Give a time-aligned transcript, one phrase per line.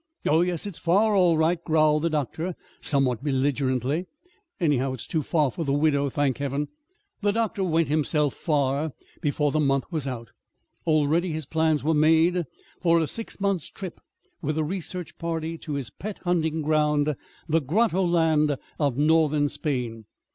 [0.25, 4.07] "Oh, yes, it's far, all right," growled the doctor, somewhat belligerently.
[4.59, 6.69] "Anyhow, it's too far for the widow, thank Heaven!"
[7.21, 10.31] The doctor went himself "far" before the month was out.
[10.87, 12.45] Already his plans were made
[12.81, 14.01] for a six months' trip
[14.41, 17.15] with a research party to his pet hunting ground
[17.47, 20.05] the grotto land of northern Spain.